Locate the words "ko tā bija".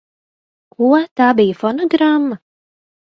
0.77-1.59